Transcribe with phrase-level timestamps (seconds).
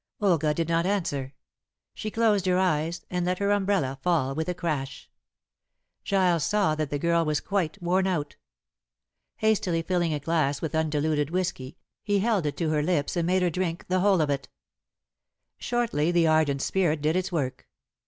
[0.19, 1.35] Olga did not answer.
[1.93, 5.07] She closed her eyes and let her umbrella fall with a crash.
[6.03, 8.35] Giles saw that the girl was quite worn out.
[9.35, 13.43] Hastily filling a glass with undiluted whiskey, he held it to her lips, and made
[13.43, 14.49] her drink the whole of it.
[15.59, 17.67] Shortly the ardent spirit did its work.